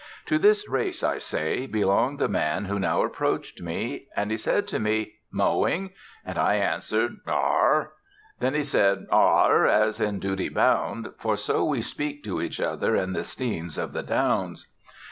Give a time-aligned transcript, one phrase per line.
[0.25, 4.07] To this race, I say, belonged the man who now approached me.
[4.15, 5.91] And he said to me, "Mowing?"
[6.25, 7.91] And I answered, "Ar."
[8.39, 12.59] Then he also said "Ar," as in duty bound; for so we speak to each
[12.59, 14.65] other in the Stenes of the Downs.